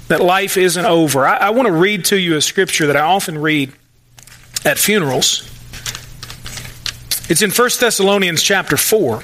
[0.08, 1.26] that life isn't over.
[1.26, 3.72] I, I want to read to you a scripture that I often read
[4.66, 5.48] at funerals.
[7.30, 9.24] It's in 1 Thessalonians chapter 4.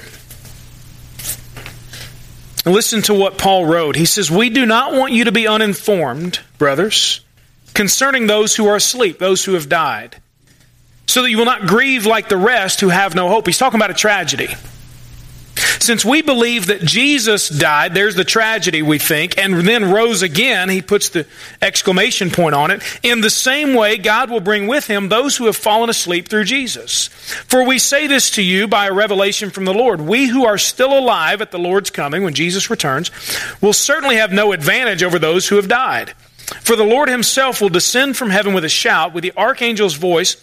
[2.64, 3.96] Listen to what Paul wrote.
[3.96, 7.20] He says, We do not want you to be uninformed, brothers,
[7.74, 10.16] concerning those who are asleep, those who have died,
[11.08, 13.46] so that you will not grieve like the rest who have no hope.
[13.46, 14.48] He's talking about a tragedy.
[15.80, 20.68] Since we believe that Jesus died, there's the tragedy we think, and then rose again,
[20.68, 21.26] he puts the
[21.62, 22.82] exclamation point on it.
[23.02, 26.44] In the same way, God will bring with him those who have fallen asleep through
[26.44, 27.08] Jesus.
[27.08, 30.00] For we say this to you by a revelation from the Lord.
[30.00, 33.10] We who are still alive at the Lord's coming, when Jesus returns,
[33.60, 36.10] will certainly have no advantage over those who have died.
[36.60, 40.36] For the Lord himself will descend from heaven with a shout, with the archangel's voice,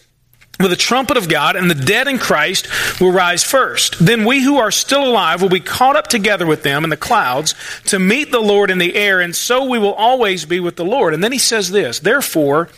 [0.59, 2.67] with the trumpet of God, and the dead in Christ
[3.01, 4.03] will rise first.
[4.03, 6.97] Then we who are still alive will be caught up together with them in the
[6.97, 10.75] clouds to meet the Lord in the air, and so we will always be with
[10.75, 11.13] the Lord.
[11.13, 12.69] And then he says this Therefore,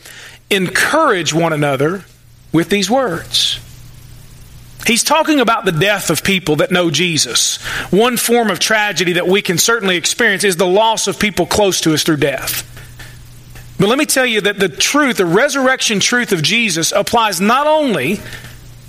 [0.49, 2.05] encourage one another
[2.51, 3.59] with these words.
[4.85, 7.61] He's talking about the death of people that know Jesus.
[7.91, 11.81] One form of tragedy that we can certainly experience is the loss of people close
[11.81, 12.76] to us through death.
[13.79, 17.67] But let me tell you that the truth, the resurrection truth of Jesus, applies not
[17.67, 18.19] only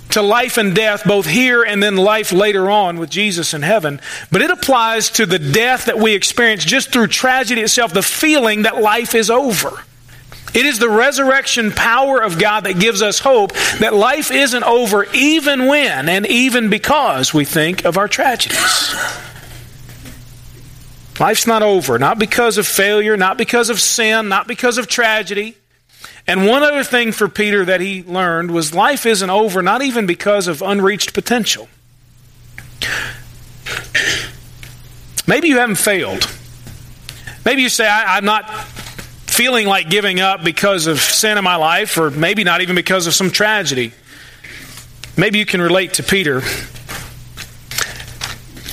[0.09, 4.01] to life and death, both here and then life later on with Jesus in heaven,
[4.31, 8.63] but it applies to the death that we experience just through tragedy itself, the feeling
[8.63, 9.83] that life is over.
[10.53, 15.05] It is the resurrection power of God that gives us hope that life isn't over
[15.13, 18.95] even when and even because we think of our tragedies.
[21.19, 25.55] Life's not over, not because of failure, not because of sin, not because of tragedy.
[26.25, 30.05] And one other thing for Peter that he learned was life isn't over, not even
[30.05, 31.67] because of unreached potential.
[35.27, 36.29] Maybe you haven't failed.
[37.45, 38.49] Maybe you say, I, am not
[39.27, 43.07] feeling like giving up because of sin in my life, or maybe not even because
[43.07, 43.91] of some tragedy.
[45.17, 46.41] Maybe you can relate to Peter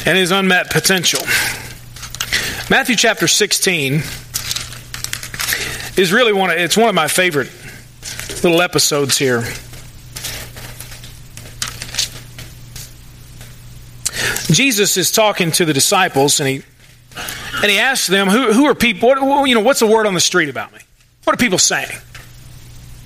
[0.07, 1.21] and his unmet potential.
[2.69, 4.03] Matthew chapter 16
[5.97, 7.49] is really one of, it's one of my favorite
[8.43, 9.43] little episodes here.
[14.53, 16.63] Jesus is talking to the disciples and he
[17.63, 20.15] and he asks them, who, who are people, what, you know, what's the word on
[20.15, 20.81] the street about me?
[21.23, 21.97] What are people saying?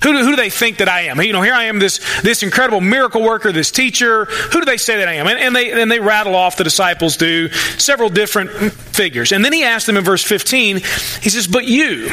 [0.03, 1.21] Who do, who do they think that I am?
[1.21, 4.25] You know, here I am, this, this incredible miracle worker, this teacher.
[4.25, 5.27] Who do they say that I am?
[5.27, 9.31] And, and, they, and they rattle off, the disciples do, several different figures.
[9.31, 12.09] And then he asks them in verse 15, he says, But you,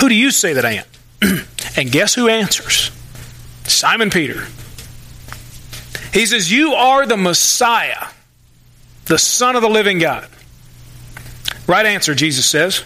[0.00, 0.84] who do you say that I
[1.22, 1.44] am?
[1.76, 2.90] and guess who answers?
[3.64, 4.44] Simon Peter.
[6.12, 8.08] He says, You are the Messiah,
[9.06, 10.28] the Son of the living God.
[11.66, 12.82] Right answer, Jesus says.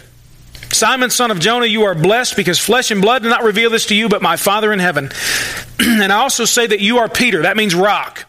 [0.75, 3.85] Simon, son of Jonah, you are blessed because flesh and blood did not reveal this
[3.87, 5.09] to you, but my Father in heaven.
[5.79, 7.43] and I also say that you are Peter.
[7.43, 8.25] That means rock.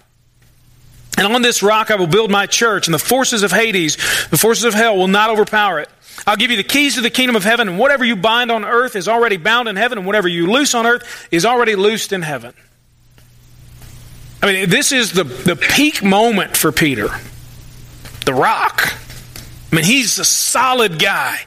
[1.18, 3.96] And on this rock I will build my church, and the forces of Hades,
[4.28, 5.88] the forces of hell, will not overpower it.
[6.26, 8.64] I'll give you the keys to the kingdom of heaven, and whatever you bind on
[8.64, 12.12] earth is already bound in heaven, and whatever you loose on earth is already loosed
[12.12, 12.54] in heaven.
[14.42, 17.08] I mean, this is the, the peak moment for Peter.
[18.24, 18.94] The rock.
[19.72, 21.40] I mean, he's a solid guy.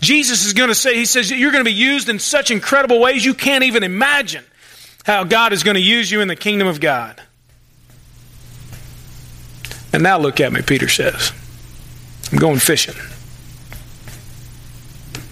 [0.00, 3.00] Jesus is going to say, He says, you're going to be used in such incredible
[3.00, 4.44] ways you can't even imagine
[5.04, 7.20] how God is going to use you in the kingdom of God.
[9.92, 11.32] And now look at me, Peter says.
[12.32, 12.94] I'm going fishing.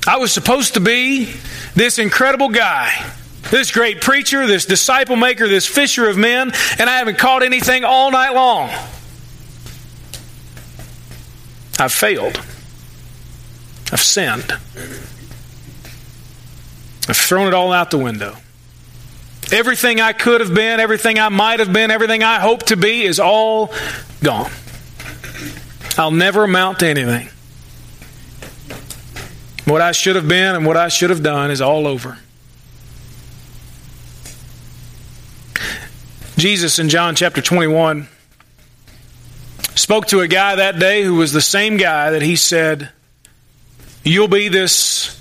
[0.06, 1.34] I was supposed to be
[1.74, 2.92] this incredible guy,
[3.50, 7.84] this great preacher, this disciple maker, this fisher of men, and I haven't caught anything
[7.84, 8.70] all night long.
[11.78, 12.40] I've failed.
[13.92, 14.52] I've sinned.
[17.08, 18.36] I've thrown it all out the window.
[19.52, 23.02] Everything I could have been, everything I might have been, everything I hope to be
[23.02, 23.72] is all
[24.22, 24.50] gone.
[25.96, 27.28] I'll never amount to anything.
[29.64, 32.18] What I should have been and what I should have done is all over.
[36.36, 38.08] Jesus in John chapter 21
[39.74, 42.90] spoke to a guy that day who was the same guy that he said,
[44.04, 45.18] You'll be this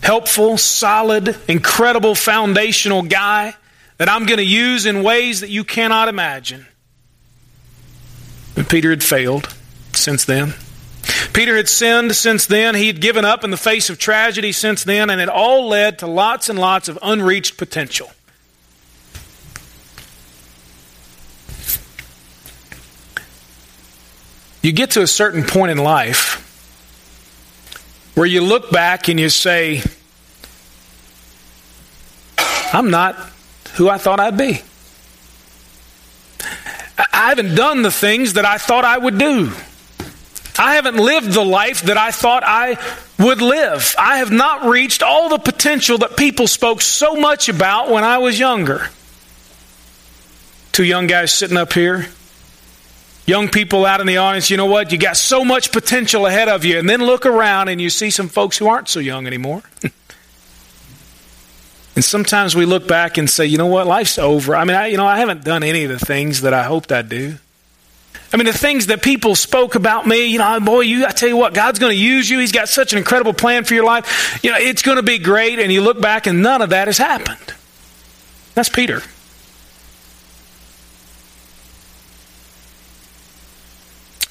[0.00, 3.56] helpful, solid, incredible, foundational guy
[3.98, 6.66] that I'm going to use in ways that you cannot imagine.
[8.54, 9.52] But Peter had failed
[9.92, 10.54] since then.
[11.32, 12.76] Peter had sinned since then.
[12.76, 15.98] He had given up in the face of tragedy since then, and it all led
[15.98, 18.12] to lots and lots of unreached potential.
[24.62, 26.43] You get to a certain point in life
[28.14, 29.82] where you look back and you say,
[32.72, 33.16] I'm not
[33.74, 34.60] who I thought I'd be.
[36.98, 39.52] I haven't done the things that I thought I would do.
[40.56, 42.78] I haven't lived the life that I thought I
[43.18, 43.94] would live.
[43.98, 48.18] I have not reached all the potential that people spoke so much about when I
[48.18, 48.88] was younger.
[50.70, 52.06] Two young guys sitting up here.
[53.26, 54.92] Young people out in the audience, you know what?
[54.92, 56.78] You got so much potential ahead of you.
[56.78, 59.62] And then look around and you see some folks who aren't so young anymore.
[61.96, 63.86] and sometimes we look back and say, you know what?
[63.86, 64.54] Life's over.
[64.54, 66.92] I mean, I, you know, I haven't done any of the things that I hoped
[66.92, 67.36] I'd do.
[68.30, 71.28] I mean, the things that people spoke about me, you know, boy, you, I tell
[71.28, 72.40] you what, God's going to use you.
[72.40, 74.40] He's got such an incredible plan for your life.
[74.42, 75.60] You know, it's going to be great.
[75.60, 77.54] And you look back and none of that has happened.
[78.54, 79.02] That's Peter.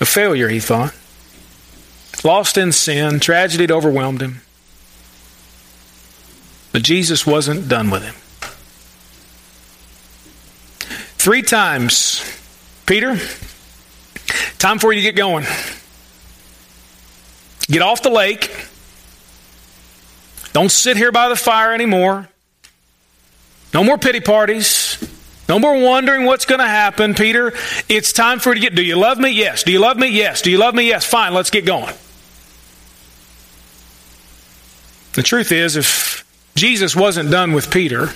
[0.03, 0.93] A failure, he thought.
[2.25, 4.41] Lost in sin, tragedy had overwhelmed him.
[6.73, 8.15] But Jesus wasn't done with him.
[11.17, 12.21] Three times,
[12.85, 13.17] Peter,
[14.57, 15.45] time for you to get going.
[17.67, 18.51] Get off the lake.
[20.51, 22.27] Don't sit here by the fire anymore.
[23.73, 24.92] No more pity parties.
[25.49, 27.53] No more wondering what's going to happen, Peter.
[27.89, 28.75] It's time for you to get.
[28.75, 29.29] Do you love me?
[29.29, 29.63] Yes.
[29.63, 30.07] Do you love me?
[30.07, 30.41] Yes.
[30.41, 30.87] Do you love me?
[30.87, 31.05] Yes.
[31.05, 31.93] Fine, let's get going.
[35.13, 36.25] The truth is, if
[36.55, 38.09] Jesus wasn't done with Peter,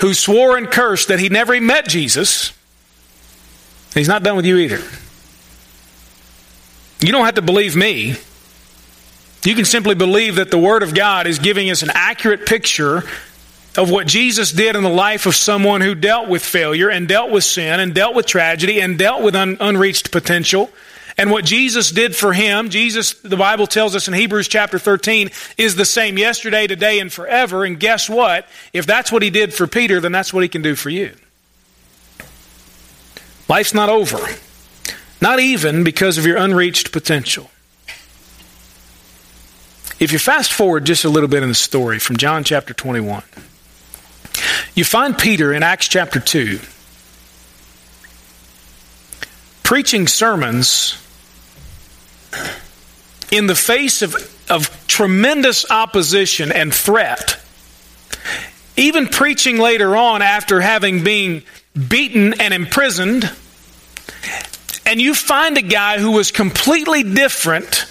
[0.00, 2.52] who swore and cursed that he never even met Jesus,
[3.94, 4.80] he's not done with you either.
[7.00, 8.16] You don't have to believe me.
[9.42, 13.04] You can simply believe that the Word of God is giving us an accurate picture
[13.80, 17.30] of what Jesus did in the life of someone who dealt with failure and dealt
[17.30, 20.70] with sin and dealt with tragedy and dealt with un- unreached potential.
[21.16, 25.30] And what Jesus did for him, Jesus, the Bible tells us in Hebrews chapter 13,
[25.56, 27.64] is the same yesterday, today, and forever.
[27.64, 28.46] And guess what?
[28.74, 31.14] If that's what he did for Peter, then that's what he can do for you.
[33.48, 34.18] Life's not over.
[35.22, 37.50] Not even because of your unreached potential.
[39.98, 43.22] If you fast forward just a little bit in the story from John chapter 21,
[44.74, 46.60] you find Peter in Acts chapter 2
[49.70, 50.96] preaching sermons
[53.30, 54.16] in the face of,
[54.50, 57.40] of tremendous opposition and threat.
[58.76, 61.44] Even preaching later on after having been
[61.88, 63.30] beaten and imprisoned.
[64.84, 67.86] And you find a guy who was completely different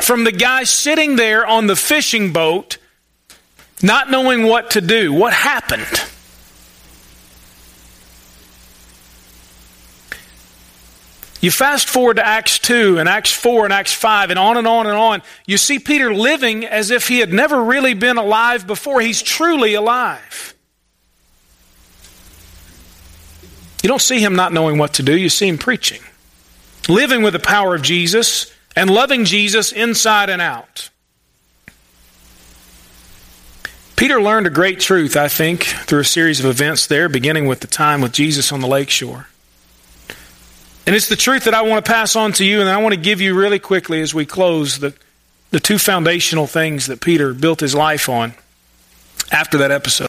[0.00, 2.78] from the guy sitting there on the fishing boat,
[3.82, 5.12] not knowing what to do.
[5.12, 6.00] What happened?
[11.44, 14.66] You fast forward to Acts 2 and Acts 4 and Acts 5 and on and
[14.66, 15.20] on and on.
[15.44, 19.02] You see Peter living as if he had never really been alive before.
[19.02, 20.54] He's truly alive.
[23.82, 26.00] You don't see him not knowing what to do, you see him preaching,
[26.88, 30.88] living with the power of Jesus and loving Jesus inside and out.
[33.96, 37.60] Peter learned a great truth, I think, through a series of events there, beginning with
[37.60, 39.28] the time with Jesus on the lakeshore.
[40.86, 42.94] And it's the truth that I want to pass on to you, and I want
[42.94, 44.94] to give you really quickly as we close the,
[45.50, 48.34] the two foundational things that Peter built his life on
[49.32, 50.08] after that episode.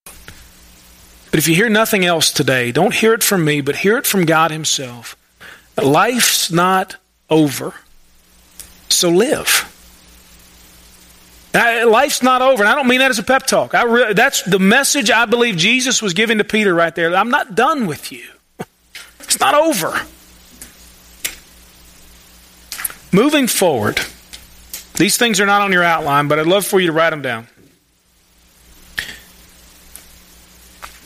[1.36, 4.06] But if you hear nothing else today, don't hear it from me, but hear it
[4.08, 5.18] from God Himself.
[5.82, 6.96] Life's not
[7.30, 7.74] over.
[8.88, 9.72] So live.
[11.54, 13.74] Life's not over, and I don't mean that as a pep talk.
[13.74, 17.14] I re- that's the message I believe Jesus was giving to Peter right there.
[17.16, 18.24] I'm not done with you.
[19.20, 20.00] It's not over.
[23.16, 24.02] Moving forward,
[24.96, 27.22] these things are not on your outline, but I'd love for you to write them
[27.22, 27.48] down.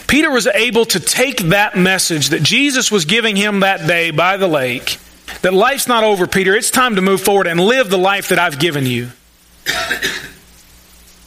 [0.08, 4.38] Peter was able to take that message that Jesus was giving him that day by
[4.38, 4.98] the lake
[5.44, 6.56] that life's not over, Peter.
[6.56, 9.10] It's time to move forward and live the life that I've given you.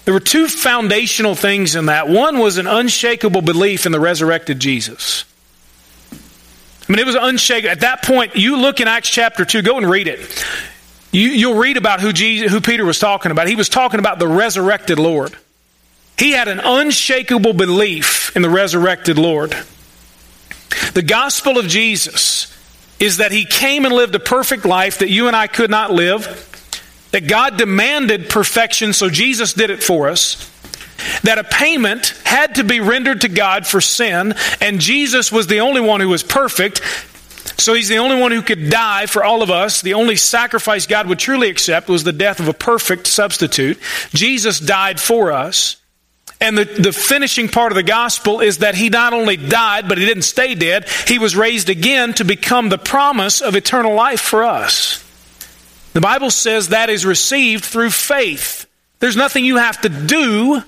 [0.04, 2.08] There were two foundational things in that.
[2.08, 5.24] One was an unshakable belief in the resurrected Jesus.
[6.12, 6.16] I
[6.92, 7.70] mean, it was unshakable.
[7.70, 10.44] At that point, you look in Acts chapter 2, go and read it.
[11.12, 13.46] You, will read about who, Jesus, who Peter was talking about.
[13.46, 15.36] He was talking about the resurrected Lord.
[16.18, 19.54] He had an unshakable belief in the resurrected Lord.
[20.94, 22.48] The gospel of Jesus
[22.98, 25.90] is that he came and lived a perfect life that you and I could not
[25.90, 26.48] live,
[27.10, 30.48] that God demanded perfection, so Jesus did it for us,
[31.22, 35.60] that a payment had to be rendered to God for sin, and Jesus was the
[35.60, 36.80] only one who was perfect.
[37.62, 39.82] So he's the only one who could die for all of us.
[39.82, 43.78] The only sacrifice God would truly accept was the death of a perfect substitute.
[44.12, 45.76] Jesus died for us.
[46.40, 49.96] And the, the finishing part of the gospel is that he not only died, but
[49.96, 50.88] he didn't stay dead.
[51.06, 54.98] He was raised again to become the promise of eternal life for us.
[55.92, 58.66] The Bible says that is received through faith.
[58.98, 60.64] There's nothing you have to do.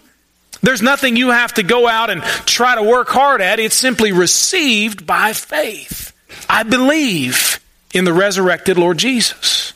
[0.62, 3.58] There's nothing you have to go out and try to work hard at.
[3.58, 6.13] It's simply received by faith.
[6.48, 7.60] I believe
[7.92, 9.72] in the resurrected Lord Jesus.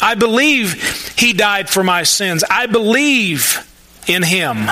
[0.00, 2.44] I believe he died for my sins.
[2.48, 3.66] I believe
[4.06, 4.70] in him.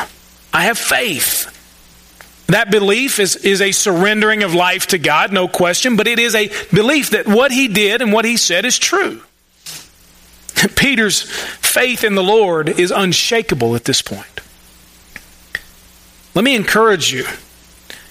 [0.52, 1.52] I have faith.
[2.48, 6.34] That belief is, is a surrendering of life to God, no question, but it is
[6.34, 9.20] a belief that what he did and what he said is true.
[10.76, 14.40] Peter's faith in the Lord is unshakable at this point.
[16.34, 17.26] Let me encourage you.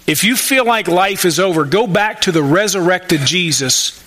[0.08, 4.02] If you feel like life is over, go back to the resurrected Jesus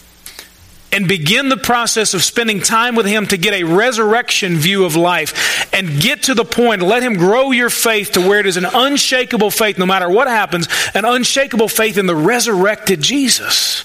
[0.93, 4.97] and begin the process of spending time with Him to get a resurrection view of
[4.97, 8.57] life and get to the point, let Him grow your faith to where it is
[8.57, 13.85] an unshakable faith, no matter what happens, an unshakable faith in the resurrected Jesus.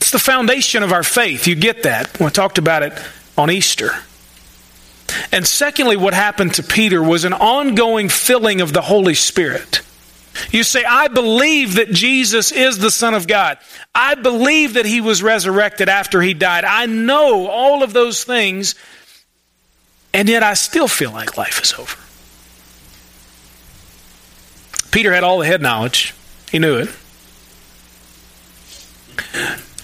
[0.00, 1.46] It's the foundation of our faith.
[1.48, 2.20] You get that.
[2.20, 2.92] I talked about it
[3.36, 3.90] on Easter.
[5.32, 9.80] And secondly, what happened to Peter was an ongoing filling of the Holy Spirit.
[10.56, 13.58] You say, I believe that Jesus is the Son of God.
[13.94, 16.64] I believe that he was resurrected after he died.
[16.64, 18.74] I know all of those things,
[20.14, 21.98] and yet I still feel like life is over.
[24.92, 26.14] Peter had all the head knowledge,
[26.50, 26.88] he knew it.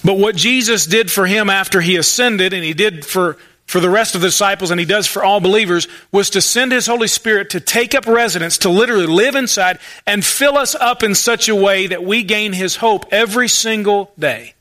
[0.03, 3.37] But what Jesus did for him after he ascended, and he did for,
[3.73, 6.73] for the rest of the disciples, and he does for all believers, was to send
[6.73, 11.03] his Holy Spirit to take up residence, to literally live inside, and fill us up
[11.03, 14.53] in such a way that we gain his hope every single day.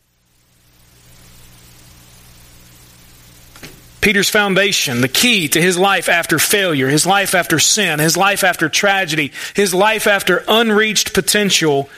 [3.99, 8.45] Peter's foundation, the key to his life after failure, his life after sin, his life
[8.45, 11.89] after tragedy, his life after unreached potential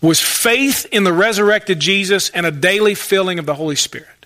[0.00, 4.19] was faith in the resurrected Jesus and a daily filling of the Holy Spirit.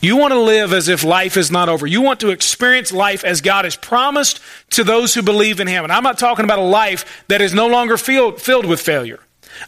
[0.00, 1.86] You want to live as if life is not over.
[1.86, 4.40] You want to experience life as God has promised
[4.70, 5.84] to those who believe in Him.
[5.84, 9.20] And I'm not talking about a life that is no longer filled, filled with failure.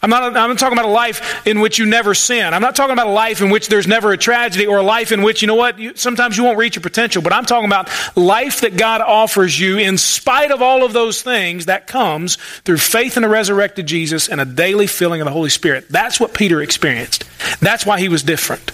[0.02, 2.52] I'm not, I'm not talking about a life in which you never sin.
[2.52, 5.12] I'm not talking about a life in which there's never a tragedy or a life
[5.12, 7.22] in which, you know what, you, sometimes you won't reach your potential.
[7.22, 11.22] But I'm talking about life that God offers you in spite of all of those
[11.22, 15.32] things that comes through faith in the resurrected Jesus and a daily filling of the
[15.32, 15.88] Holy Spirit.
[15.88, 17.24] That's what Peter experienced.
[17.60, 18.72] That's why he was different.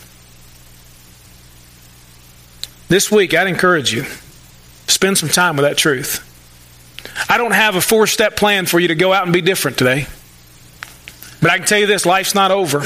[2.95, 4.05] This week, I'd encourage you,
[4.86, 6.22] spend some time with that truth.
[7.28, 9.78] I don't have a four step plan for you to go out and be different
[9.78, 10.07] today.
[11.42, 12.84] But I can tell you this life's not over.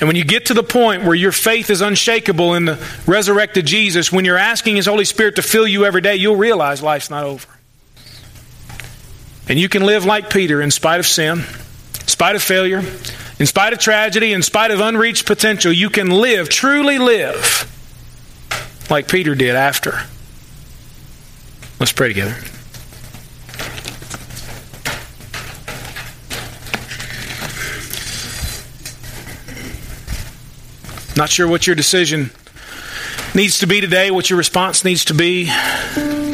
[0.00, 3.66] And when you get to the point where your faith is unshakable in the resurrected
[3.66, 7.10] Jesus, when you're asking His Holy Spirit to fill you every day, you'll realize life's
[7.10, 7.46] not over.
[9.48, 12.82] And you can live like Peter in spite of sin, in spite of failure,
[13.38, 15.70] in spite of tragedy, in spite of unreached potential.
[15.70, 17.77] You can live, truly live,
[18.90, 20.00] like Peter did after.
[21.80, 22.36] Let's pray together.
[31.16, 32.30] Not sure what your decision
[33.34, 35.46] needs to be today, what your response needs to be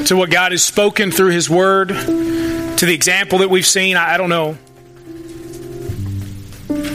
[0.07, 3.97] to what God has spoken through His Word, to the example that we've seen.
[3.97, 4.59] I don't know.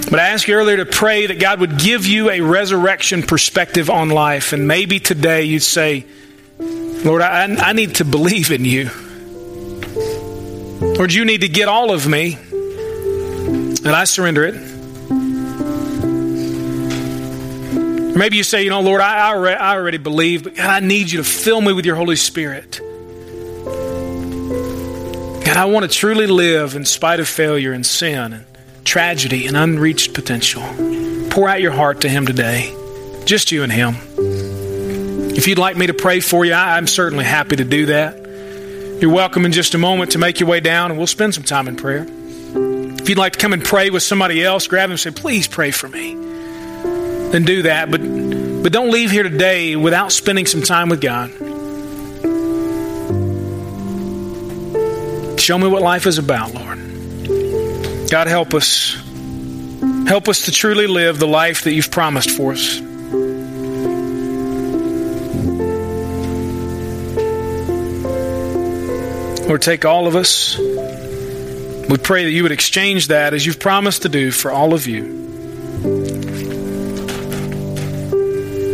[0.10, 3.92] But I asked you earlier to pray that God would give you a resurrection perspective
[3.92, 4.54] on life.
[4.54, 6.04] And maybe today you'd say,
[6.58, 8.90] Lord, I, I need to believe in you.
[10.98, 14.56] Lord, you need to get all of me, and I surrender it.
[18.18, 21.20] maybe you say, you know, Lord, I, I already believe, but God, I need you
[21.20, 22.82] to fill me with your Holy Spirit.
[25.46, 28.46] God, I want to truly live in spite of failure and sin
[28.84, 30.64] tragedy and unreached potential.
[31.30, 32.74] Pour out your heart to Him today,
[33.26, 33.96] just you and Him.
[35.36, 38.18] If you'd like me to pray for you, I'm certainly happy to do that.
[39.02, 41.44] You're welcome in just a moment to make your way down, and we'll spend some
[41.44, 42.06] time in prayer.
[42.08, 45.48] If you'd like to come and pray with somebody else, grab them and say, Please
[45.48, 46.30] pray for me
[47.32, 47.92] then do that.
[47.92, 48.02] But,
[48.64, 51.30] but don't leave here today without spending some time with God.
[55.40, 56.69] Show me what life is about, Lord.
[58.10, 58.96] God, help us.
[60.08, 62.80] Help us to truly live the life that you've promised for us.
[69.48, 70.58] Lord, take all of us.
[70.58, 74.88] We pray that you would exchange that as you've promised to do for all of
[74.88, 75.18] you.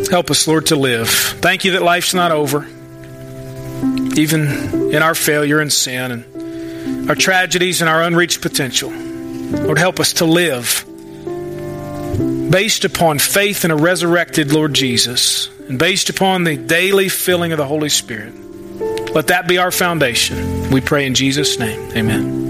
[0.10, 1.10] Help us, Lord, to live.
[1.10, 2.66] Thank you that life's not over,
[4.16, 9.05] even in our failure and sin and our tragedies and our unreached potential.
[9.52, 10.86] Lord, help us to live
[12.52, 17.58] based upon faith in a resurrected Lord Jesus and based upon the daily filling of
[17.58, 18.34] the Holy Spirit.
[19.14, 20.70] Let that be our foundation.
[20.70, 21.92] We pray in Jesus' name.
[21.96, 22.45] Amen.